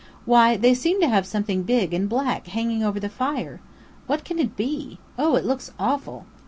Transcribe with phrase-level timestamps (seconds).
[0.25, 3.61] Why, they seem to have something big and black hanging over the fire.
[4.07, 4.97] What can it be?
[5.19, 6.25] Oh, it looks awful!"